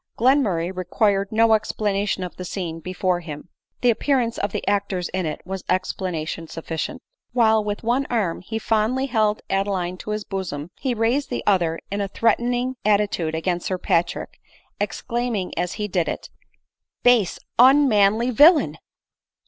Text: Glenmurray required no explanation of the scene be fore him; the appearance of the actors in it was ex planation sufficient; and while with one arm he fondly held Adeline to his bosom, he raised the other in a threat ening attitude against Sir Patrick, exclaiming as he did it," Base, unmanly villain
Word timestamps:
Glenmurray 0.17 0.75
required 0.75 1.31
no 1.31 1.53
explanation 1.53 2.23
of 2.23 2.35
the 2.35 2.43
scene 2.43 2.79
be 2.79 2.91
fore 2.91 3.19
him; 3.19 3.49
the 3.81 3.91
appearance 3.91 4.39
of 4.39 4.51
the 4.51 4.67
actors 4.67 5.09
in 5.09 5.27
it 5.27 5.41
was 5.45 5.63
ex 5.69 5.93
planation 5.93 6.49
sufficient; 6.49 6.95
and 6.95 7.01
while 7.39 7.63
with 7.63 7.83
one 7.83 8.07
arm 8.09 8.41
he 8.41 8.57
fondly 8.57 9.05
held 9.05 9.43
Adeline 9.47 9.97
to 9.97 10.09
his 10.09 10.23
bosom, 10.23 10.71
he 10.79 10.95
raised 10.95 11.29
the 11.29 11.43
other 11.45 11.79
in 11.91 12.01
a 12.01 12.07
threat 12.07 12.39
ening 12.39 12.73
attitude 12.83 13.35
against 13.35 13.67
Sir 13.67 13.77
Patrick, 13.77 14.39
exclaiming 14.79 15.55
as 15.55 15.73
he 15.73 15.87
did 15.87 16.09
it," 16.09 16.31
Base, 17.03 17.37
unmanly 17.59 18.31
villain 18.31 18.79